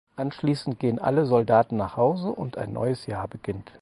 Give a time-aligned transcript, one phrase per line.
[0.15, 3.69] Anschließend gehen alle Soldaten nach Hause und ein neues Jahr beginnt.